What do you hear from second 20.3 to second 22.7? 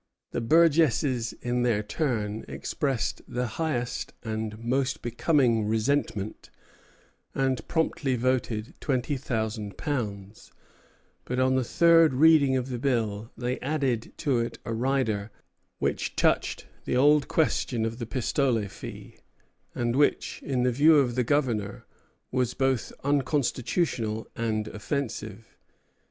in the view of the Governor, was